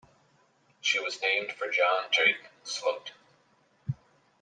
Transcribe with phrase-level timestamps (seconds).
[0.79, 3.11] She was named for John Drake Sloat.